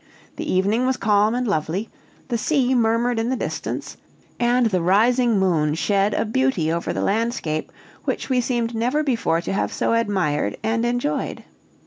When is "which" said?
8.05-8.27